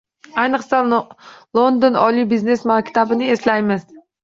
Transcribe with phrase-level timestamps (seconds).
[0.43, 0.79] Ayniqsa,
[1.59, 3.89] London oliy biznes maktabini eslaymiz